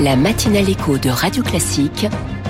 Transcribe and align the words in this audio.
La 0.00 0.16
matinale 0.16 0.70
écho 0.70 0.96
de 0.96 1.10
Radio 1.10 1.42
Classique 1.42 2.06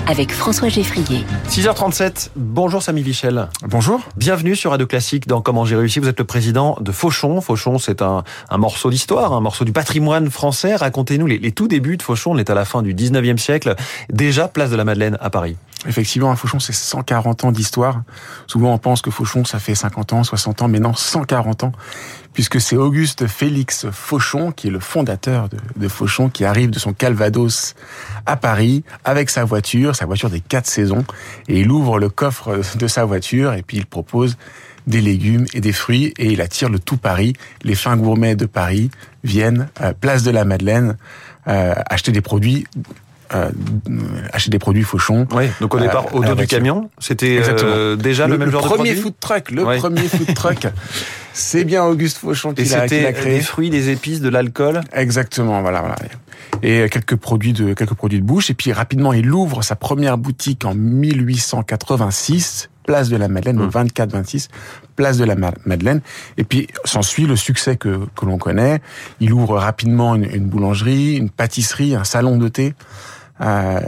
avec 0.07 0.31
François 0.31 0.69
Geffrier. 0.69 1.25
6h37, 1.49 2.29
bonjour 2.37 2.81
Samy 2.81 3.01
Vichel. 3.01 3.49
Bonjour. 3.67 3.99
Bienvenue 4.15 4.55
sur 4.55 4.71
Radio 4.71 4.87
Classique 4.87 5.27
dans 5.27 5.41
Comment 5.41 5.65
j'ai 5.65 5.75
réussi. 5.75 5.99
Vous 5.99 6.07
êtes 6.07 6.19
le 6.19 6.23
président 6.23 6.77
de 6.79 6.93
Fauchon. 6.93 7.41
Fauchon, 7.41 7.77
c'est 7.77 8.01
un, 8.01 8.23
un, 8.49 8.57
morceau 8.57 8.89
d'histoire, 8.89 9.33
un 9.33 9.41
morceau 9.41 9.65
du 9.65 9.73
patrimoine 9.73 10.29
français. 10.29 10.77
Racontez-nous 10.77 11.27
les, 11.27 11.39
les, 11.39 11.51
tout 11.51 11.67
débuts 11.67 11.97
de 11.97 12.03
Fauchon. 12.03 12.31
On 12.31 12.37
est 12.37 12.49
à 12.49 12.53
la 12.53 12.63
fin 12.63 12.81
du 12.83 12.95
19e 12.95 13.37
siècle, 13.37 13.75
déjà 14.09 14.47
place 14.47 14.69
de 14.69 14.77
la 14.77 14.85
Madeleine 14.85 15.17
à 15.19 15.29
Paris. 15.29 15.57
Effectivement, 15.87 16.35
Fauchon, 16.35 16.59
c'est 16.59 16.73
140 16.73 17.43
ans 17.43 17.51
d'histoire. 17.51 18.03
Souvent, 18.45 18.73
on 18.73 18.77
pense 18.77 19.01
que 19.01 19.09
Fauchon, 19.09 19.45
ça 19.45 19.57
fait 19.57 19.73
50 19.73 20.13
ans, 20.13 20.23
60 20.23 20.61
ans, 20.61 20.67
mais 20.67 20.79
non, 20.79 20.93
140 20.93 21.63
ans, 21.63 21.71
puisque 22.33 22.61
c'est 22.61 22.75
Auguste 22.75 23.25
Félix 23.25 23.87
Fauchon, 23.89 24.51
qui 24.51 24.67
est 24.67 24.71
le 24.71 24.79
fondateur 24.79 25.49
de, 25.75 25.87
Fauchon, 25.87 26.29
qui 26.29 26.45
arrive 26.45 26.69
de 26.69 26.77
son 26.77 26.93
Calvados 26.93 27.73
à 28.27 28.35
Paris 28.35 28.83
avec 29.03 29.31
sa 29.31 29.43
voiture, 29.43 29.95
sa 29.95 30.05
voiture 30.05 30.29
des 30.29 30.39
quatre 30.39 30.67
saisons, 30.67 31.03
et 31.47 31.61
il 31.61 31.71
ouvre 31.71 31.97
le 31.97 32.09
coffre 32.09 32.61
de 32.77 32.87
sa 32.87 33.05
voiture, 33.05 33.53
et 33.53 33.63
puis 33.63 33.77
il 33.77 33.87
propose 33.87 34.37
des 34.85 35.01
légumes 35.01 35.47
et 35.55 35.61
des 35.61 35.73
fruits, 35.73 36.13
et 36.19 36.31
il 36.31 36.41
attire 36.41 36.69
le 36.69 36.77
tout 36.77 36.97
Paris. 36.97 37.33
Les 37.63 37.75
fins 37.75 37.97
gourmets 37.97 38.35
de 38.35 38.45
Paris 38.45 38.91
viennent, 39.23 39.67
euh, 39.81 39.93
place 39.99 40.21
de 40.21 40.31
la 40.31 40.45
Madeleine, 40.45 40.97
euh, 41.47 41.73
acheter 41.89 42.11
des 42.11 42.21
produits 42.21 42.67
euh, 43.33 43.49
acheter 44.33 44.49
des 44.51 44.59
produits 44.59 44.83
Fauchon. 44.83 45.27
Oui, 45.31 45.45
donc 45.59 45.73
au 45.73 45.79
départ, 45.79 46.05
euh, 46.07 46.17
au 46.17 46.23
dos 46.23 46.35
du 46.35 46.47
camion, 46.47 46.89
c'était 46.99 47.41
euh, 47.41 47.95
déjà 47.95 48.27
le, 48.27 48.33
le, 48.33 48.39
même 48.39 48.47
le 48.47 48.51
genre 48.51 48.63
de 48.63 48.67
produit. 48.67 48.89
Le 48.89 48.95
premier 48.95 49.01
food 49.01 49.19
truck, 49.19 49.51
le 49.51 49.63
ouais. 49.63 49.77
premier 49.77 50.07
food 50.07 50.33
truck. 50.35 50.67
C'est 51.33 51.63
bien 51.63 51.83
Auguste 51.85 52.17
Fauchon 52.17 52.53
qui 52.53 52.65
l'a 52.65 52.87
créé. 52.87 53.13
des 53.13 53.41
fruits, 53.41 53.69
des 53.69 53.89
épices, 53.89 54.19
de 54.19 54.29
l'alcool. 54.29 54.81
Exactement, 54.93 55.61
voilà, 55.61 55.79
voilà. 55.79 55.95
Et 56.61 56.89
quelques 56.89 57.15
produits 57.15 57.53
de 57.53 57.73
quelques 57.73 57.93
produits 57.93 58.19
de 58.19 58.25
bouche. 58.25 58.49
Et 58.49 58.53
puis 58.53 58.73
rapidement, 58.73 59.13
il 59.13 59.31
ouvre 59.31 59.61
sa 59.61 59.75
première 59.75 60.17
boutique 60.17 60.65
en 60.65 60.75
1886 60.75 62.69
place 62.83 63.09
de 63.09 63.17
la 63.17 63.27
Madeleine, 63.27 63.57
donc 63.57 63.71
24-26, 63.73 64.49
place 64.95 65.17
de 65.17 65.25
la 65.25 65.35
Madeleine. 65.35 66.01
Et 66.37 66.43
puis 66.43 66.67
s'ensuit 66.83 67.25
le 67.25 67.35
succès 67.35 67.77
que, 67.77 68.01
que 68.15 68.25
l'on 68.25 68.37
connaît. 68.37 68.81
Il 69.19 69.33
ouvre 69.33 69.57
rapidement 69.57 70.15
une, 70.15 70.25
une, 70.25 70.45
boulangerie, 70.45 71.15
une 71.15 71.29
pâtisserie, 71.29 71.95
un 71.95 72.03
salon 72.03 72.37
de 72.37 72.47
thé. 72.47 72.73
Euh... 73.41 73.79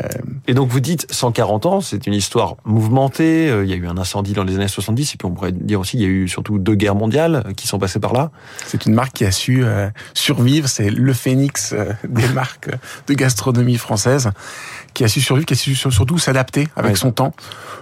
Et 0.47 0.53
donc 0.53 0.69
vous 0.69 0.79
dites 0.79 1.05
140 1.11 1.65
ans, 1.65 1.81
c'est 1.81 2.07
une 2.07 2.13
histoire 2.13 2.55
mouvementée. 2.65 3.47
Il 3.63 3.69
y 3.69 3.73
a 3.73 3.75
eu 3.75 3.87
un 3.87 3.97
incendie 3.97 4.33
dans 4.33 4.43
les 4.43 4.55
années 4.55 4.67
70, 4.67 5.13
et 5.13 5.17
puis 5.17 5.25
on 5.25 5.31
pourrait 5.31 5.51
dire 5.51 5.79
aussi 5.79 5.97
il 5.97 6.01
y 6.01 6.05
a 6.05 6.09
eu 6.09 6.27
surtout 6.27 6.59
deux 6.59 6.75
guerres 6.75 6.95
mondiales 6.95 7.43
qui 7.55 7.67
sont 7.67 7.79
passées 7.79 7.99
par 7.99 8.13
là. 8.13 8.31
C'est 8.65 8.85
une 8.85 8.93
marque 8.93 9.13
qui 9.13 9.25
a 9.25 9.31
su 9.31 9.63
euh, 9.63 9.89
survivre. 10.13 10.67
C'est 10.67 10.89
le 10.89 11.13
phénix 11.13 11.73
euh, 11.73 11.93
des 12.07 12.27
marques 12.33 12.69
de 13.07 13.13
gastronomie 13.13 13.77
française, 13.77 14.31
qui 14.93 15.03
a 15.03 15.07
su 15.07 15.21
survivre, 15.21 15.45
qui 15.45 15.53
a 15.53 15.57
su 15.57 15.75
surtout 15.75 16.17
s'adapter 16.17 16.67
avec 16.75 16.91
ouais. 16.91 16.97
son 16.97 17.11
temps. 17.11 17.33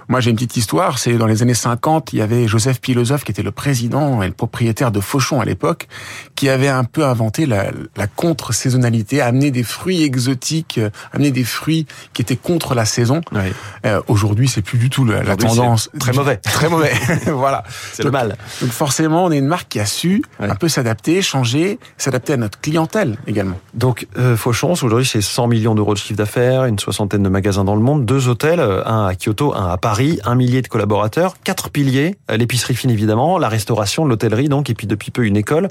Moi, 0.07 0.19
j'ai 0.19 0.29
une 0.29 0.35
petite 0.35 0.57
histoire. 0.57 0.99
C'est 0.99 1.13
dans 1.13 1.27
les 1.27 1.41
années 1.41 1.53
50, 1.53 2.13
il 2.13 2.19
y 2.19 2.21
avait 2.21 2.47
Joseph 2.47 2.79
Philosophe 2.81 3.23
qui 3.23 3.31
était 3.31 3.43
le 3.43 3.51
président 3.51 4.21
et 4.21 4.27
le 4.27 4.33
propriétaire 4.33 4.91
de 4.91 4.99
Fauchon 4.99 5.39
à 5.39 5.45
l'époque, 5.45 5.87
qui 6.35 6.49
avait 6.49 6.67
un 6.67 6.83
peu 6.83 7.05
inventé 7.05 7.45
la, 7.45 7.71
la 7.95 8.07
contre-saisonnalité, 8.07 9.21
amener 9.21 9.51
des 9.51 9.63
fruits 9.63 10.03
exotiques, 10.03 10.79
amener 11.13 11.31
des 11.31 11.43
fruits 11.43 11.60
qui 11.65 12.21
étaient 12.21 12.35
contre 12.35 12.75
la 12.75 12.85
saison. 12.85 13.21
Oui. 13.31 13.53
Euh, 13.85 14.01
Aujourd'hui, 14.07 14.47
c'est 14.47 14.61
plus 14.61 14.77
du 14.77 14.89
tout 14.89 15.05
la, 15.05 15.23
la 15.23 15.35
tendance. 15.35 15.89
Très 15.99 16.13
mauvais. 16.13 16.37
Très 16.43 16.69
mauvais. 16.69 16.91
voilà. 17.27 17.63
C'est 17.93 18.03
le 18.03 18.11
mal. 18.11 18.35
Donc 18.61 18.71
forcément, 18.71 19.25
on 19.25 19.31
est 19.31 19.37
une 19.37 19.47
marque 19.47 19.69
qui 19.69 19.79
a 19.79 19.85
su 19.85 20.23
oui. 20.39 20.47
un 20.49 20.55
peu 20.55 20.67
s'adapter, 20.67 21.21
changer, 21.21 21.79
s'adapter 21.97 22.33
à 22.33 22.37
notre 22.37 22.59
clientèle 22.59 23.17
également. 23.27 23.59
Donc 23.73 24.07
euh, 24.17 24.35
Fauchon, 24.35 24.71
aujourd'hui, 24.71 25.05
c'est 25.05 25.21
100 25.21 25.47
millions 25.47 25.75
d'euros 25.75 25.93
de 25.93 25.99
chiffre 25.99 26.17
d'affaires, 26.17 26.65
une 26.65 26.79
soixantaine 26.79 27.23
de 27.23 27.29
magasins 27.29 27.63
dans 27.63 27.75
le 27.75 27.81
monde, 27.81 28.05
deux 28.05 28.27
hôtels, 28.27 28.59
un 28.59 29.05
à 29.05 29.13
Kyoto, 29.15 29.53
un 29.55 29.67
à 29.67 29.77
Paris, 29.77 30.19
un 30.23 30.35
millier 30.35 30.61
de 30.61 30.67
collaborateurs, 30.67 31.35
quatre 31.43 31.69
piliers, 31.69 32.17
l'épicerie 32.29 32.75
fine 32.75 32.89
évidemment, 32.89 33.37
la 33.37 33.49
restauration, 33.49 34.05
l'hôtellerie 34.05 34.49
donc, 34.49 34.69
et 34.69 34.73
puis 34.73 34.87
depuis 34.87 35.11
peu 35.11 35.25
une 35.25 35.37
école. 35.37 35.69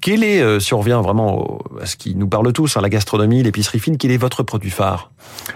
Quel 0.00 0.24
est, 0.24 0.40
euh, 0.40 0.60
si 0.60 0.74
on 0.74 0.78
revient 0.78 1.00
vraiment 1.02 1.58
à 1.80 1.86
ce 1.86 1.96
qui 1.96 2.14
nous 2.14 2.28
parle 2.28 2.52
tous, 2.52 2.76
hein, 2.76 2.80
la 2.80 2.88
gastronomie, 2.88 3.42
l'épicerie 3.42 3.78
fine, 3.78 3.96
quel 3.96 4.10
est 4.10 4.16
votre 4.16 4.42
produit 4.42 4.70
phare? 4.70 5.10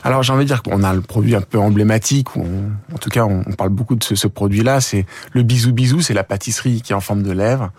Alors 0.04 0.22
j'ai 0.22 0.32
envie 0.32 0.44
de 0.44 0.48
dire 0.48 0.62
qu'on 0.62 0.82
a 0.82 0.92
le 0.94 1.00
produit 1.00 1.34
un 1.34 1.40
peu 1.40 1.58
emblématique, 1.58 2.36
on, 2.36 2.46
en 2.94 2.98
tout 2.98 3.10
cas 3.10 3.24
on, 3.24 3.42
on, 3.46 3.52
parle 3.52 3.70
beaucoup 3.70 3.94
de 3.94 4.02
ce, 4.02 4.14
ce 4.14 4.26
produit-là, 4.26 4.80
c'est 4.80 5.06
le 5.32 5.42
bisou 5.42 5.72
bisou, 5.72 6.00
c'est 6.00 6.14
la 6.14 6.24
pâtisserie 6.24 6.82
qui 6.82 6.92
est 6.92 6.94
en 6.94 7.00
forme 7.00 7.22
de 7.22 7.32
lèvres, 7.32 7.70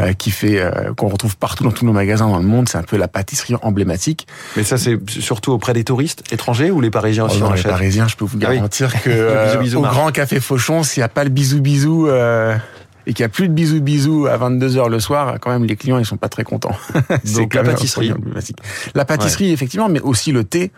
euh, 0.00 0.12
qui 0.12 0.30
fait 0.30 0.60
euh, 0.60 0.92
qu'on 0.94 1.08
retrouve 1.08 1.36
partout 1.36 1.64
dans 1.64 1.70
tous 1.70 1.84
nos 1.84 1.92
magasins 1.92 2.28
dans 2.28 2.38
le 2.38 2.46
monde, 2.46 2.68
c'est 2.68 2.78
un 2.78 2.82
peu 2.82 2.96
la 2.96 3.08
pâtisserie 3.08 3.54
emblématique. 3.62 4.26
Mais 4.56 4.64
ça 4.64 4.78
c'est 4.78 4.98
surtout 5.08 5.52
auprès 5.52 5.72
des 5.72 5.84
touristes 5.84 6.24
étrangers 6.32 6.70
ou 6.70 6.80
les 6.80 6.90
Parisiens 6.90 7.26
aussi 7.26 7.40
oh 7.40 7.48
non, 7.48 7.52
Les 7.52 7.62
Parisiens, 7.62 8.08
je 8.08 8.16
peux 8.16 8.24
vous 8.24 8.38
garantir 8.38 8.90
ah 8.92 8.96
oui. 8.96 9.02
que 9.04 9.10
euh, 9.10 9.56
bisou, 9.58 9.78
au 9.78 9.82
Grand 9.82 10.10
Café 10.10 10.40
Fauchon, 10.40 10.82
s'il 10.82 11.00
n'y 11.00 11.04
a 11.04 11.08
pas 11.08 11.24
le 11.24 11.30
bisou 11.30 11.60
bisou 11.60 12.08
euh, 12.08 12.56
et 13.08 13.14
qu'il 13.14 13.24
n'y 13.24 13.26
a 13.26 13.30
plus 13.30 13.48
de 13.48 13.54
bisou 13.54 13.80
bisou 13.80 14.26
à 14.26 14.36
22h 14.36 14.90
le 14.90 15.00
soir, 15.00 15.38
quand 15.40 15.50
même 15.50 15.64
les 15.64 15.76
clients 15.76 15.98
ils 15.98 16.04
sont 16.04 16.18
pas 16.18 16.28
très 16.28 16.44
contents. 16.44 16.76
Donc 17.36 17.54
la 17.54 17.64
pâtisserie. 17.64 18.12
La 18.94 19.06
pâtisserie 19.06 19.46
ouais. 19.46 19.52
effectivement, 19.52 19.88
mais 19.88 20.00
aussi 20.00 20.30
le 20.30 20.44
thé. 20.44 20.70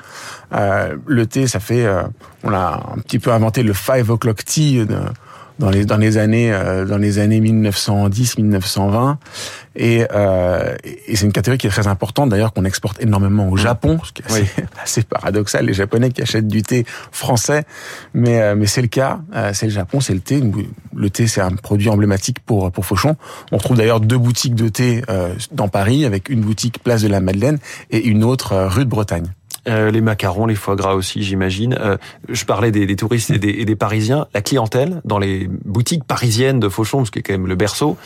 Euh, 0.53 0.97
le 1.07 1.27
thé, 1.27 1.49
ça 1.49 1.59
fait, 1.59 1.85
euh, 1.85 2.05
on 2.45 2.53
a 2.53 2.93
un 2.95 3.01
petit 3.01 3.19
peu 3.19 3.33
inventé 3.33 3.65
le 3.65 3.73
five 3.73 4.09
o'clock 4.11 4.45
tea. 4.45 4.87
De, 4.87 4.97
dans 5.61 5.71
les 5.71 5.85
dans 5.85 5.97
les 5.97 6.19
années 6.19 6.53
euh, 6.53 6.85
dans 6.85 6.99
les 6.99 7.19
années 7.19 7.41
1910 7.41 8.39
1920 8.39 9.19
et, 9.77 10.05
euh, 10.13 10.75
et 11.07 11.15
c'est 11.15 11.27
une 11.27 11.33
catégorie 11.33 11.59
qui 11.59 11.69
est 11.69 11.71
très 11.71 11.87
importante 11.87 12.31
d'ailleurs 12.31 12.53
qu'on 12.53 12.65
exporte 12.65 13.01
énormément 13.01 13.49
au 13.49 13.57
Japon 13.57 14.01
ce 14.03 14.13
qui 14.13 14.23
est 14.23 14.27
assez, 14.27 14.43
oui. 14.59 14.65
assez, 14.83 15.03
paradoxal. 15.03 15.65
Les 15.65 15.75
japonais 15.75 16.11
qui 16.11 16.23
achètent 16.23 16.49
du 16.49 16.63
thé 16.63 16.85
français. 17.13 17.65
Mais 18.13 18.41
euh, 18.41 18.55
mais 18.57 18.67
c'est 18.67 18.83
le 18.83 18.89
cas. 18.89 19.21
Euh, 19.35 19.53
c'est 19.55 19.67
le 19.67 19.73
Japon 19.73 20.01
c'est 20.01 20.15
le 20.15 20.21
thé. 20.21 20.43
Le 20.95 21.11
thé 21.11 21.27
c'est 21.29 21.41
un 21.41 21.51
produit 21.51 21.89
emblématique 21.89 22.41
pour 22.41 22.73
pour 22.73 22.85
Fauchon. 22.85 23.17
On 23.53 23.59
trouve 23.59 23.77
d'ailleurs 23.77 24.01
deux 24.01 24.19
boutiques 24.19 24.57
de 24.57 24.69
thé 24.69 25.03
euh, 25.09 25.35
dans 25.53 25.69
Paris 25.69 26.05
avec 26.05 26.29
une 26.29 26.41
boutique 26.41 26.83
place 26.83 27.03
de 27.03 27.09
la 27.09 27.21
Madeleine 27.21 27.59
et 27.91 28.05
une 28.05 28.25
autre 28.25 28.53
euh, 28.53 28.69
rue 28.69 28.85
de 28.85 28.91
Bretagne 28.91 29.33
euh, 29.69 29.91
les 29.91 30.01
macarons, 30.01 30.47
les 30.47 30.55
foie 30.55 30.77
gras 30.77 30.95
aussi, 30.95 31.23
j'imagine. 31.23 31.77
Euh, 31.79 31.97
je 32.29 32.45
parlais 32.45 32.71
des, 32.71 32.87
des 32.87 32.97
touristes 32.97 33.31
et 33.31 33.39
des, 33.39 33.51
et 33.51 33.65
des, 33.65 33.77
Parisiens. 33.77 34.27
La 34.35 34.43
clientèle 34.43 35.01
dans 35.05 35.19
les 35.19 35.49
boutiques 35.65 36.05
parisiennes 36.05 36.61
de 36.61 36.69
Fauchon, 36.69 37.05
ce 37.05 37.11
qui 37.11 37.21
est 37.21 37.23
quand 37.23 37.33
même 37.33 37.47
le 37.47 37.55
berceau, 37.55 37.97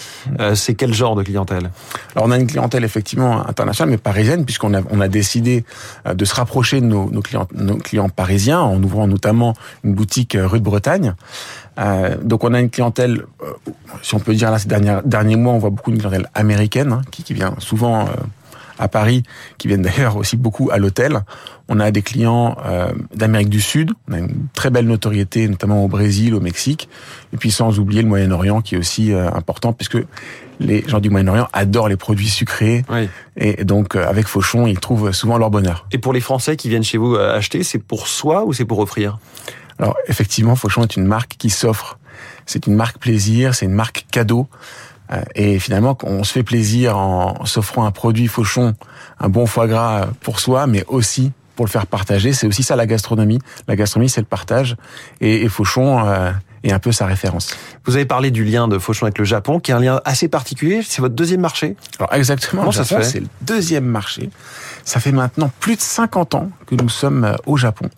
euh, 0.40 0.54
c'est 0.54 0.74
quel 0.74 0.92
genre 0.92 1.16
de 1.16 1.22
clientèle? 1.22 1.70
Alors 2.14 2.26
on 2.26 2.30
a 2.30 2.38
une 2.38 2.46
clientèle 2.46 2.84
effectivement 2.84 3.46
internationale, 3.46 3.90
mais 3.90 3.98
parisienne, 3.98 4.44
puisqu'on 4.44 4.74
a, 4.74 4.80
on 4.90 5.00
a 5.00 5.08
décidé 5.08 5.64
euh, 6.06 6.14
de 6.14 6.24
se 6.24 6.34
rapprocher 6.34 6.80
de 6.80 6.86
nos, 6.86 7.10
nos, 7.10 7.22
clients, 7.22 7.48
nos 7.54 7.76
clients 7.76 8.08
parisiens 8.08 8.60
en 8.60 8.82
ouvrant 8.82 9.06
notamment 9.06 9.54
une 9.84 9.94
boutique 9.94 10.36
rue 10.40 10.58
de 10.58 10.64
Bretagne. 10.64 11.14
Euh, 11.78 12.16
donc 12.22 12.44
on 12.44 12.54
a 12.54 12.60
une 12.60 12.70
clientèle, 12.70 13.24
euh, 13.42 13.70
si 14.02 14.14
on 14.14 14.20
peut 14.20 14.34
dire 14.34 14.50
là 14.50 14.58
ces 14.58 14.68
derniers, 14.68 14.98
derniers 15.04 15.36
mois, 15.36 15.52
on 15.54 15.58
voit 15.58 15.70
beaucoup 15.70 15.90
de 15.90 15.96
clientèle 15.96 16.28
américaine 16.34 16.92
hein, 16.92 17.02
qui, 17.10 17.22
qui, 17.22 17.34
vient 17.34 17.54
souvent 17.58 18.02
euh, 18.02 18.10
à 18.78 18.88
Paris, 18.88 19.22
qui 19.58 19.68
viennent 19.68 19.82
d'ailleurs 19.82 20.16
aussi 20.16 20.36
beaucoup 20.36 20.70
à 20.70 20.78
l'hôtel. 20.78 21.20
On 21.68 21.80
a 21.80 21.90
des 21.90 22.02
clients 22.02 22.56
euh, 22.66 22.92
d'Amérique 23.14 23.48
du 23.48 23.60
Sud, 23.60 23.92
on 24.08 24.12
a 24.12 24.18
une 24.18 24.48
très 24.54 24.70
belle 24.70 24.86
notoriété, 24.86 25.48
notamment 25.48 25.84
au 25.84 25.88
Brésil, 25.88 26.34
au 26.34 26.40
Mexique, 26.40 26.88
et 27.32 27.36
puis 27.36 27.50
sans 27.50 27.78
oublier 27.78 28.02
le 28.02 28.08
Moyen-Orient 28.08 28.60
qui 28.60 28.74
est 28.74 28.78
aussi 28.78 29.12
euh, 29.12 29.30
important, 29.30 29.72
puisque 29.72 29.98
les 30.60 30.84
gens 30.86 31.00
du 31.00 31.10
Moyen-Orient 31.10 31.48
adorent 31.52 31.88
les 31.88 31.96
produits 31.96 32.28
sucrés, 32.28 32.84
oui. 32.88 33.08
et 33.36 33.64
donc 33.64 33.96
euh, 33.96 34.08
avec 34.08 34.26
Fauchon, 34.26 34.66
ils 34.66 34.78
trouvent 34.78 35.12
souvent 35.12 35.38
leur 35.38 35.50
bonheur. 35.50 35.86
Et 35.92 35.98
pour 35.98 36.12
les 36.12 36.20
Français 36.20 36.56
qui 36.56 36.68
viennent 36.68 36.84
chez 36.84 36.98
vous 36.98 37.16
acheter, 37.16 37.62
c'est 37.62 37.78
pour 37.78 38.08
soi 38.08 38.44
ou 38.44 38.52
c'est 38.52 38.64
pour 38.64 38.78
offrir? 38.78 39.18
Alors 39.78 39.96
effectivement, 40.06 40.54
Fauchon 40.56 40.82
est 40.82 40.96
une 40.96 41.06
marque 41.06 41.36
qui 41.38 41.50
s'offre. 41.50 41.98
C'est 42.46 42.66
une 42.66 42.74
marque 42.74 42.98
plaisir, 42.98 43.54
c'est 43.54 43.66
une 43.66 43.72
marque 43.72 44.06
cadeau. 44.10 44.48
Et 45.34 45.58
finalement, 45.58 45.96
on 46.02 46.24
se 46.24 46.32
fait 46.32 46.42
plaisir 46.42 46.96
en 46.96 47.44
s'offrant 47.44 47.84
un 47.84 47.90
produit 47.90 48.26
fauchon, 48.26 48.74
un 49.20 49.28
bon 49.28 49.46
foie 49.46 49.66
gras 49.66 50.06
pour 50.22 50.40
soi, 50.40 50.66
mais 50.66 50.84
aussi 50.88 51.32
pour 51.56 51.66
le 51.66 51.70
faire 51.70 51.86
partager. 51.86 52.32
C'est 52.32 52.46
aussi 52.46 52.62
ça 52.62 52.76
la 52.76 52.86
gastronomie. 52.86 53.38
La 53.68 53.76
gastronomie, 53.76 54.08
c'est 54.08 54.20
le 54.20 54.26
partage. 54.26 54.76
Et, 55.20 55.42
et 55.42 55.48
Fauchon 55.48 56.06
euh, 56.06 56.32
est 56.62 56.72
un 56.72 56.78
peu 56.78 56.92
sa 56.92 57.06
référence. 57.06 57.56
Vous 57.84 57.96
avez 57.96 58.04
parlé 58.04 58.30
du 58.30 58.44
lien 58.44 58.68
de 58.68 58.78
Fauchon 58.78 59.06
avec 59.06 59.18
le 59.18 59.24
Japon, 59.24 59.60
qui 59.60 59.70
est 59.70 59.74
un 59.74 59.80
lien 59.80 60.00
assez 60.04 60.28
particulier. 60.28 60.82
C'est 60.82 61.00
votre 61.00 61.14
deuxième 61.14 61.40
marché? 61.40 61.76
Alors 61.98 62.12
exactement. 62.14 62.62
Comment 62.62 62.72
ça 62.72 62.84
se 62.84 62.94
fait? 62.94 63.04
C'est 63.04 63.20
le 63.20 63.28
deuxième 63.42 63.84
marché. 63.84 64.30
Ça 64.84 65.00
fait 65.00 65.12
maintenant 65.12 65.50
plus 65.60 65.76
de 65.76 65.80
50 65.80 66.34
ans 66.34 66.50
que 66.66 66.74
nous 66.74 66.88
sommes 66.88 67.24
euh, 67.24 67.34
au 67.46 67.56
Japon. 67.56 67.88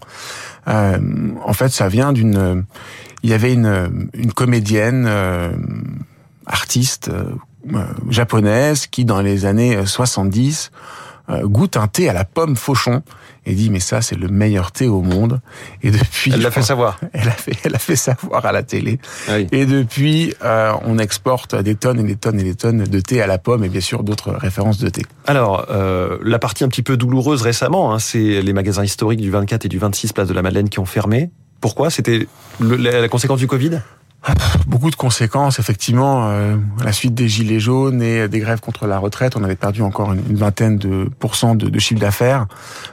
Euh, 0.69 0.99
en 1.45 1.53
fait, 1.53 1.69
ça 1.69 1.89
vient 1.89 2.13
d'une... 2.13 2.65
Il 3.23 3.31
y 3.31 3.35
avait 3.35 3.53
une, 3.53 4.09
une 4.15 4.33
comédienne... 4.33 5.07
Euh, 5.09 5.53
artiste 6.47 7.11
euh, 7.11 7.85
japonaise 8.09 8.87
qui, 8.87 9.05
dans 9.05 9.21
les 9.21 9.45
années 9.45 9.85
70, 9.85 10.71
goûte 11.43 11.77
un 11.77 11.89
thé 11.89 12.09
à 12.09 12.13
la 12.13 12.25
pomme 12.25 12.55
Fauchon 12.55 13.03
et 13.47 13.55
dit 13.55 13.71
mais 13.71 13.81
ça 13.81 14.03
c'est 14.03 14.17
le 14.17 14.29
meilleur 14.29 14.73
thé 14.73 14.89
au 14.89 15.01
monde. 15.01 15.41
Et 15.83 15.91
depuis, 15.91 16.33
elle 16.33 16.43
l'a 16.43 16.51
fait 16.51 16.63
savoir. 16.63 16.99
Elle 17.13 17.29
a 17.29 17.33
fait, 17.33 17.53
elle 17.65 17.75
a 17.75 17.79
fait 17.79 17.97
savoir 17.97 18.45
à 18.45 18.53
la 18.53 18.63
télé. 18.63 18.99
Et 19.53 19.65
depuis, 19.65 20.35
euh, 20.45 20.73
on 20.85 20.99
exporte 20.99 21.55
des 21.55 21.75
tonnes 21.75 22.01
et 22.01 22.03
des 22.03 22.17
tonnes 22.17 22.41
et 22.41 22.43
des 22.43 22.55
tonnes 22.55 22.85
de 22.85 23.01
thé 23.01 23.23
à 23.23 23.27
la 23.27 23.39
pomme 23.39 23.65
et 23.65 23.69
bien 23.69 23.81
sûr 23.81 24.03
d'autres 24.03 24.33
références 24.33 24.79
de 24.79 24.89
thé. 24.89 25.03
Alors 25.27 25.67
euh, 25.71 26.19
la 26.23 26.39
partie 26.39 26.65
un 26.65 26.69
petit 26.69 26.83
peu 26.83 26.97
douloureuse 26.97 27.43
récemment, 27.43 27.95
hein, 27.95 27.99
c'est 27.99 28.43
les 28.43 28.53
magasins 28.53 28.85
historiques 28.85 29.21
du 29.21 29.31
24 29.31 29.65
et 29.65 29.69
du 29.69 29.79
26 29.79 30.13
place 30.13 30.29
de 30.29 30.35
la 30.35 30.43
Madeleine 30.43 30.69
qui 30.69 30.79
ont 30.79 30.85
fermé. 30.85 31.31
Pourquoi? 31.61 31.91
C'était 31.91 32.27
la 32.61 33.09
conséquence 33.09 33.39
du 33.39 33.47
Covid? 33.47 33.81
Beaucoup 34.67 34.91
de 34.91 34.97
conséquences, 34.97 35.59
effectivement. 35.59 36.29
Euh, 36.29 36.57
à 36.81 36.85
la 36.85 36.93
suite 36.93 37.15
des 37.15 37.29
gilets 37.29 37.61
jaunes 37.61 38.03
et 38.03 38.29
des 38.29 38.41
grèves 38.41 38.61
contre 38.61 38.87
la 38.87 38.99
retraite, 38.99 39.37
on 39.37 39.45
avait 39.45 39.57
perdu 39.57 39.83
encore 39.83 40.13
une, 40.13 40.37
vingtaine 40.37 40.79
de 40.79 41.09
pourcents 41.19 41.55
de, 41.55 41.69
de 41.69 41.79
chiffre 41.79 42.01
d'affaires. 42.01 42.47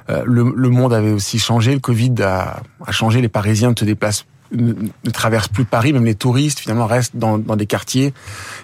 Euh, 0.09 0.23
le, 0.25 0.53
le, 0.55 0.69
monde 0.69 0.93
avait 0.93 1.11
aussi 1.11 1.39
changé. 1.39 1.73
Le 1.73 1.79
Covid 1.79 2.15
a, 2.21 2.61
a 2.85 2.91
changé. 2.91 3.21
Les 3.21 3.29
Parisiens 3.29 3.71
ne 3.71 3.75
se 3.77 3.85
déplacent 3.85 4.25
ne, 4.53 5.09
traversent 5.11 5.47
plus 5.47 5.65
Paris, 5.65 5.93
même 5.93 6.05
les 6.05 6.15
touristes 6.15 6.59
finalement 6.59 6.85
restent 6.85 7.15
dans, 7.15 7.37
dans 7.37 7.55
des 7.55 7.65
quartiers. 7.65 8.13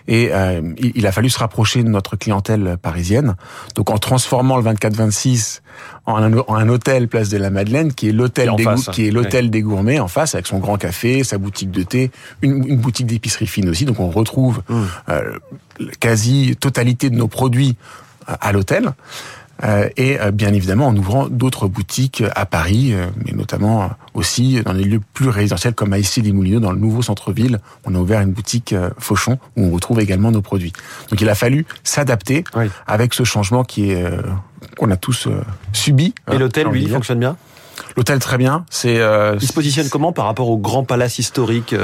Et 0.08 0.30
euh, 0.32 0.62
il, 0.78 1.06
a 1.08 1.12
fallu 1.12 1.30
se 1.30 1.40
rapprocher 1.40 1.84
de 1.84 1.90
notre 1.90 2.16
clientèle 2.16 2.78
parisienne. 2.82 3.36
Donc 3.76 3.90
en 3.90 3.98
transformant 3.98 4.58
le 4.58 4.64
24-26 4.64 5.62
en 6.06 6.18
un, 6.18 6.38
en 6.38 6.56
un 6.56 6.70
hôtel 6.70 7.08
place 7.08 7.30
de 7.30 7.38
la 7.38 7.50
Madeleine, 7.50 7.94
qui 7.94 8.10
est 8.10 8.12
l'hôtel 8.12 8.52
des, 8.56 8.66
qui 8.92 9.08
est 9.08 9.12
l'hôtel 9.12 9.50
des 9.50 9.62
gourmets 9.62 10.00
en 10.00 10.08
face, 10.08 10.36
avec 10.36 10.48
son 10.48 10.60
grand 10.60 10.78
café, 10.78 11.24
sa 11.24 11.38
boutique 11.38 11.72
de 11.72 11.84
thé, 11.84 12.12
une, 12.42 12.68
une 12.68 12.78
boutique 12.78 13.08
d'épicerie 13.08 13.48
fine 13.48 13.70
aussi. 13.70 13.86
Donc 13.86 14.00
on 14.00 14.10
retrouve 14.10 14.62
mmh. 14.70 14.84
euh, 15.10 15.38
quasi 16.00 16.56
totalité 16.60 17.10
de 17.10 17.16
nos 17.16 17.28
produits 17.28 17.76
à 18.28 18.52
l'hôtel. 18.52 18.94
Euh, 19.64 19.90
et 19.98 20.20
euh, 20.20 20.32
bien 20.32 20.54
évidemment 20.54 20.88
en 20.88 20.96
ouvrant 20.96 21.28
d'autres 21.28 21.68
boutiques 21.68 22.24
à 22.36 22.46
Paris, 22.46 22.94
euh, 22.94 23.08
mais 23.26 23.34
notamment 23.34 23.90
aussi 24.14 24.62
dans 24.64 24.72
les 24.72 24.86
lieux 24.86 25.02
plus 25.14 25.30
résidentiels 25.30 25.74
comme 25.74 25.92
à 25.92 26.00
Issy-les-Moulineaux, 26.00 26.60
dans 26.60 26.72
le 26.72 26.80
nouveau 26.80 27.02
centre-ville. 27.02 27.60
On 27.86 27.94
a 27.96 27.98
ouvert 27.98 28.22
une 28.22 28.32
boutique 28.32 28.74
Fauchon 28.98 29.38
où 29.58 29.66
on 29.66 29.72
retrouve 29.72 30.00
également 30.00 30.32
nos 30.32 30.42
produits. 30.42 30.74
Donc 31.10 31.20
il 31.20 31.30
a 31.30 31.36
fallu 31.36 31.66
s'adapter 31.84 32.44
avec 32.88 33.14
ce 33.14 33.24
changement 33.24 33.64
qui 33.64 33.92
est 33.92 34.04
qu'on 34.78 34.92
a 34.92 34.98
tous 34.98 35.28
subi. 35.74 36.14
Et 36.32 36.38
l'hôtel, 36.38 36.68
lui, 36.68 36.88
fonctionne 36.88 37.20
bien? 37.20 37.38
L'hôtel 37.96 38.20
très 38.20 38.38
bien. 38.38 38.66
C'est. 38.70 38.96
il 38.96 39.48
se 39.48 39.54
positionne 39.54 39.90
comment 39.90 40.12
par 40.12 40.26
rapport 40.26 40.50
au 40.50 40.58
grand 40.58 40.84
palace 40.84 41.20
historique 41.20 41.76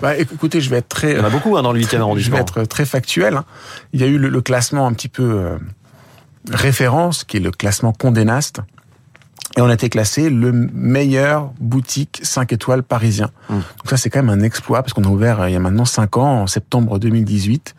bah, 0.00 0.16
Écoutez, 0.16 0.60
je 0.60 0.70
vais 0.70 0.78
être 0.78 0.88
très. 0.88 1.12
Il 1.12 1.18
y 1.18 1.20
en 1.20 1.24
a 1.24 1.30
beaucoup 1.30 1.56
hein, 1.56 1.62
dans 1.62 1.72
le 1.72 1.80
8e 1.80 2.00
arrondissement. 2.00 2.36
Je 2.36 2.36
vais 2.36 2.42
être 2.42 2.64
très 2.64 2.84
factuel. 2.84 3.36
Hein. 3.36 3.44
Il 3.92 4.00
y 4.00 4.04
a 4.04 4.06
eu 4.06 4.18
le, 4.18 4.28
le 4.28 4.40
classement 4.40 4.86
un 4.86 4.92
petit 4.92 5.08
peu 5.08 5.58
référence, 6.48 7.24
qui 7.24 7.38
est 7.38 7.40
le 7.40 7.50
classement 7.50 7.92
Condé 7.92 8.24
Nast, 8.24 8.60
et 9.56 9.60
on 9.62 9.68
a 9.68 9.74
été 9.74 9.88
classé 9.88 10.30
le 10.30 10.52
meilleur 10.52 11.50
boutique 11.58 12.20
5 12.22 12.52
étoiles 12.52 12.84
parisien. 12.84 13.30
Mmh. 13.48 13.54
Donc 13.54 13.64
ça 13.86 13.96
c'est 13.96 14.08
quand 14.08 14.22
même 14.22 14.30
un 14.30 14.44
exploit 14.44 14.80
parce 14.82 14.92
qu'on 14.92 15.02
a 15.02 15.08
ouvert 15.08 15.40
euh, 15.40 15.50
il 15.50 15.52
y 15.52 15.56
a 15.56 15.58
maintenant 15.58 15.84
5 15.84 16.18
ans, 16.18 16.42
en 16.42 16.46
septembre 16.46 17.00
2018. 17.00 17.74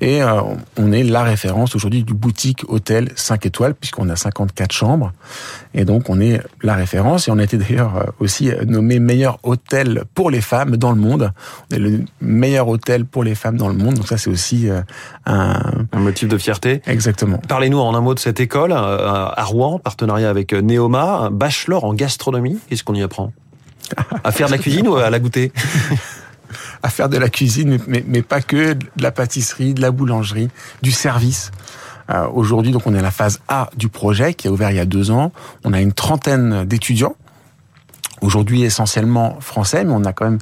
Et 0.00 0.22
euh, 0.22 0.40
on 0.78 0.92
est 0.92 1.02
la 1.02 1.22
référence 1.22 1.76
aujourd'hui 1.76 2.04
du 2.04 2.14
boutique 2.14 2.64
hôtel 2.68 3.10
5 3.16 3.44
étoiles 3.44 3.74
puisqu'on 3.74 4.08
a 4.08 4.16
54 4.16 4.72
chambres. 4.72 5.12
Et 5.74 5.84
donc 5.84 6.08
on 6.08 6.20
est 6.20 6.40
la 6.62 6.74
référence 6.74 7.28
et 7.28 7.30
on 7.30 7.38
a 7.38 7.44
été 7.44 7.58
d'ailleurs 7.58 7.98
euh, 7.98 8.04
aussi 8.18 8.50
nommé 8.66 8.98
meilleur 8.98 9.38
hôtel 9.42 10.04
pour 10.14 10.30
les 10.30 10.40
femmes 10.40 10.78
dans 10.78 10.90
le 10.90 11.00
monde. 11.00 11.32
On 11.70 11.76
est 11.76 11.80
le 11.80 12.04
meilleur 12.22 12.66
hôtel 12.68 13.04
pour 13.04 13.24
les 13.24 13.34
femmes 13.34 13.58
dans 13.58 13.68
le 13.68 13.74
monde. 13.74 13.96
Donc 13.96 14.08
ça 14.08 14.16
c'est 14.16 14.30
aussi 14.30 14.68
un... 15.26 15.60
Un 15.92 15.98
motif 15.98 16.28
de 16.28 16.38
fierté. 16.38 16.80
Exactement. 16.86 17.38
Parlez-nous 17.46 17.78
en 17.78 17.94
un 17.94 18.00
mot 18.00 18.14
de 18.14 18.18
cette 18.18 18.40
école 18.40 18.72
à 18.72 19.44
Rouen, 19.44 19.78
partenariat 19.78 20.30
avec 20.30 20.54
Neoma 20.54 21.09
un 21.14 21.30
bachelor 21.30 21.84
en 21.84 21.94
gastronomie? 21.94 22.58
Qu'est-ce 22.68 22.84
qu'on 22.84 22.94
y 22.94 23.02
apprend? 23.02 23.32
À 24.24 24.32
faire 24.32 24.46
de 24.46 24.52
la 24.52 24.58
cuisine 24.58 24.88
ou 24.88 24.96
à 24.96 25.10
la 25.10 25.18
goûter? 25.18 25.52
À 26.82 26.88
faire 26.88 27.08
de 27.08 27.18
la 27.18 27.28
cuisine, 27.28 27.78
mais, 27.86 28.22
pas 28.22 28.40
que, 28.40 28.72
de 28.72 28.86
la 28.96 29.12
pâtisserie, 29.12 29.74
de 29.74 29.82
la 29.82 29.90
boulangerie, 29.90 30.48
du 30.82 30.90
service. 30.90 31.52
Euh, 32.10 32.26
aujourd'hui, 32.32 32.72
donc, 32.72 32.86
on 32.86 32.94
est 32.94 32.98
à 32.98 33.02
la 33.02 33.10
phase 33.10 33.40
A 33.48 33.70
du 33.76 33.88
projet 33.88 34.34
qui 34.34 34.48
a 34.48 34.50
ouvert 34.50 34.70
il 34.70 34.76
y 34.76 34.80
a 34.80 34.86
deux 34.86 35.10
ans. 35.10 35.30
On 35.62 35.72
a 35.74 35.80
une 35.80 35.92
trentaine 35.92 36.64
d'étudiants. 36.64 37.14
Aujourd'hui, 38.20 38.62
essentiellement 38.62 39.36
français, 39.40 39.84
mais 39.84 39.92
on 39.94 40.04
a 40.04 40.12
quand 40.12 40.24
même 40.24 40.38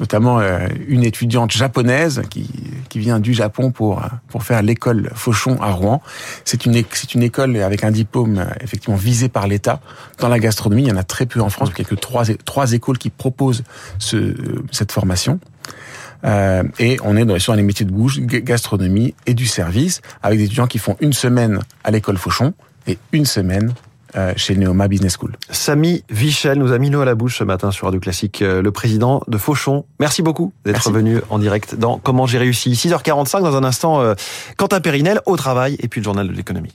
notamment 0.00 0.40
euh, 0.40 0.66
une 0.88 1.04
étudiante 1.04 1.52
japonaise 1.52 2.22
qui, 2.30 2.48
qui 2.88 2.98
vient 2.98 3.20
du 3.20 3.34
Japon 3.34 3.70
pour 3.70 4.02
pour 4.28 4.42
faire 4.42 4.62
l'école 4.62 5.10
Fauchon 5.14 5.60
à 5.60 5.70
Rouen. 5.70 6.02
C'est 6.44 6.66
une 6.66 6.82
c'est 6.92 7.14
une 7.14 7.22
école 7.22 7.56
avec 7.58 7.84
un 7.84 7.90
diplôme 7.90 8.38
euh, 8.38 8.44
effectivement 8.60 8.96
visé 8.96 9.28
par 9.28 9.46
l'État 9.46 9.80
dans 10.18 10.28
la 10.28 10.38
gastronomie. 10.38 10.82
Il 10.82 10.88
y 10.88 10.92
en 10.92 10.96
a 10.96 11.04
très 11.04 11.26
peu 11.26 11.40
en 11.40 11.50
France. 11.50 11.70
Il 11.76 11.80
n'y 11.80 11.86
a 11.86 11.88
que 11.88 11.94
trois 11.94 12.24
trois 12.44 12.72
écoles 12.72 12.98
qui 12.98 13.10
proposent 13.10 13.64
ce, 13.98 14.34
cette 14.70 14.92
formation. 14.92 15.38
Euh, 16.24 16.62
et 16.78 16.96
on 17.04 17.16
est 17.16 17.24
dans, 17.24 17.38
sur 17.38 17.54
les 17.54 17.62
métiers 17.62 17.84
de 17.86 17.92
bouche, 17.92 18.18
gastronomie 18.20 19.14
et 19.26 19.34
du 19.34 19.46
service, 19.46 20.00
avec 20.22 20.38
des 20.38 20.46
étudiants 20.46 20.66
qui 20.66 20.78
font 20.78 20.96
une 21.00 21.12
semaine 21.12 21.60
à 21.84 21.90
l'école 21.90 22.16
Fauchon 22.16 22.54
et 22.86 22.98
une 23.12 23.26
semaine 23.26 23.70
euh, 23.70 23.72
chez 24.36 24.56
Neoma 24.56 24.88
Business 24.88 25.16
School. 25.18 25.36
Samy 25.50 26.04
Vichel 26.10 26.58
nous 26.58 26.72
a 26.72 26.78
mis 26.78 26.90
l'eau 26.90 27.00
à 27.00 27.04
la 27.04 27.14
bouche 27.14 27.38
ce 27.38 27.44
matin 27.44 27.70
sur 27.70 27.86
Radio 27.86 28.00
Classique, 28.00 28.42
euh, 28.42 28.62
le 28.62 28.70
président 28.70 29.22
de 29.28 29.38
Fauchon. 29.38 29.84
Merci 30.00 30.22
beaucoup 30.22 30.52
d'être 30.64 30.90
venu 30.90 31.20
en 31.30 31.38
direct 31.38 31.74
dans 31.74 31.98
Comment 31.98 32.26
j'ai 32.26 32.38
réussi. 32.38 32.72
6h45 32.72 33.42
dans 33.42 33.56
un 33.56 33.64
instant, 33.64 34.00
euh, 34.00 34.14
Quentin 34.56 34.80
Périnel 34.80 35.20
au 35.26 35.36
travail 35.36 35.76
et 35.80 35.88
puis 35.88 36.00
le 36.00 36.04
journal 36.04 36.28
de 36.28 36.32
l'économie. 36.32 36.72